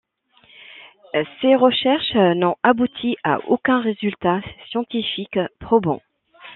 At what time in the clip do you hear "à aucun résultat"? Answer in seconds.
3.23-4.41